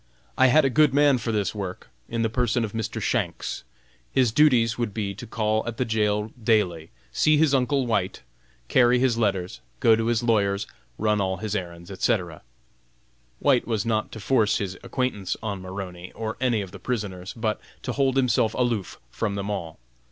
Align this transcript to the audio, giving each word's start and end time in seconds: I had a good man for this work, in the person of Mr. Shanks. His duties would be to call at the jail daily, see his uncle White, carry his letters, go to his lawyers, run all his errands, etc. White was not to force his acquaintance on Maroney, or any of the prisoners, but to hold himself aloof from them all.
I 0.35 0.47
had 0.47 0.65
a 0.65 0.71
good 0.71 0.95
man 0.95 1.19
for 1.19 1.31
this 1.31 1.53
work, 1.53 1.89
in 2.09 2.23
the 2.23 2.27
person 2.29 2.65
of 2.65 2.71
Mr. 2.73 2.99
Shanks. 2.99 3.63
His 4.11 4.31
duties 4.31 4.75
would 4.75 4.95
be 4.95 5.13
to 5.13 5.27
call 5.27 5.63
at 5.67 5.77
the 5.77 5.85
jail 5.85 6.31
daily, 6.43 6.89
see 7.11 7.37
his 7.37 7.53
uncle 7.53 7.85
White, 7.85 8.23
carry 8.67 8.97
his 8.97 9.19
letters, 9.19 9.61
go 9.79 9.95
to 9.95 10.07
his 10.07 10.23
lawyers, 10.23 10.65
run 10.97 11.21
all 11.21 11.37
his 11.37 11.55
errands, 11.55 11.91
etc. 11.91 12.41
White 13.37 13.67
was 13.67 13.85
not 13.85 14.11
to 14.13 14.19
force 14.19 14.57
his 14.57 14.75
acquaintance 14.83 15.37
on 15.43 15.61
Maroney, 15.61 16.11
or 16.13 16.35
any 16.41 16.61
of 16.61 16.71
the 16.71 16.79
prisoners, 16.79 17.31
but 17.33 17.61
to 17.83 17.91
hold 17.91 18.15
himself 18.17 18.55
aloof 18.55 18.97
from 19.11 19.35
them 19.35 19.51
all. 19.51 19.77